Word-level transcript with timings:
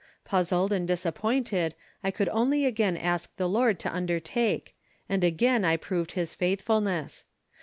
Puzzled 0.25 0.73
and 0.73 0.87
disappointed 0.87 1.75
I 2.03 2.09
could 2.09 2.27
only 2.29 2.65
again 2.65 2.97
ask 2.97 3.35
the 3.37 3.47
Lord 3.47 3.77
to 3.81 3.93
undertake, 3.95 4.73
and 5.07 5.23
again 5.23 5.63
I 5.63 5.77
proved 5.77 6.13
His 6.13 6.33
faithfulness. 6.33 7.25